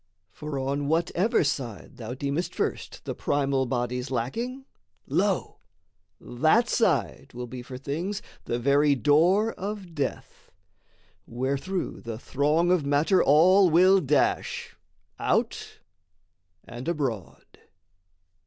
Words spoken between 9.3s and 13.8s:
of death: Wherethrough the throng of matter all